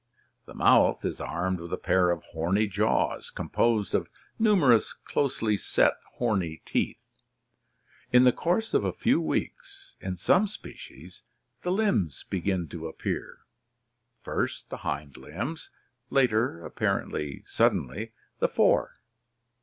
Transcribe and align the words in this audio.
The 0.47 0.55
mouth 0.55 1.05
is 1.05 1.21
armed 1.21 1.59
with 1.59 1.71
a 1.71 1.77
pair 1.77 2.09
of 2.09 2.23
horny 2.31 2.65
jaws 2.65 3.29
composed 3.29 3.93
of 3.93 4.09
numerous 4.39 4.93
closely 4.93 5.57
set 5.57 5.93
horny 6.13 6.63
teeth. 6.65 7.11
In 8.11 8.23
the 8.23 8.31
course 8.31 8.73
of 8.73 8.83
a 8.83 8.93
few 8.93 9.21
weeks, 9.21 9.93
in 9.99 10.15
some 10.15 10.47
species, 10.47 11.21
the 11.61 11.71
limbs 11.71 12.25
begin 12.31 12.67
to 12.69 12.87
appear, 12.87 13.41
first 14.23 14.71
the 14.71 14.77
hind 14.77 15.17
limbs, 15.17 15.69
later, 16.09 16.65
apparently 16.65 17.43
sud 17.45 17.71
denly, 17.73 18.11
the 18.39 18.47
fore. 18.49 18.95